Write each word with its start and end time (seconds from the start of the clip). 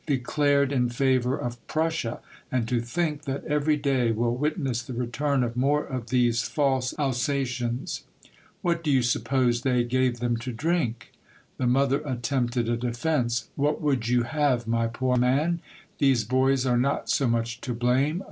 —declared 0.17 0.71
in 0.71 0.89
favor 0.89 1.37
of 1.37 1.59
Prussia; 1.67 2.19
and 2.51 2.67
to 2.67 2.79
think 2.81 3.25
that 3.25 3.45
every 3.45 3.77
day 3.77 4.11
will 4.11 4.35
witness 4.35 4.81
the 4.81 4.93
return 4.95 5.43
of 5.43 5.55
more 5.55 5.85
of 5.85 6.09
these 6.09 6.41
false 6.41 6.95
Alsatians! 6.97 8.01
What 8.63 8.83
do 8.83 8.89
you 8.89 9.03
suppose 9.03 9.61
they 9.61 9.83
gave 9.83 10.19
them 10.19 10.37
to 10.37 10.51
drink?" 10.51 11.11
The 11.59 11.67
mother 11.67 12.01
attempted 12.03 12.67
a 12.67 12.77
defence." 12.77 13.49
What 13.55 13.79
would 13.79 14.07
you 14.07 14.23
have, 14.23 14.65
my 14.65 14.87
poor 14.87 15.17
man? 15.17 15.59
These 15.99 16.23
boys 16.23 16.65
are 16.65 16.79
not 16.79 17.07
so 17.07 17.27
much 17.27 17.61
to 17.61 17.75
blame. 17.75 18.19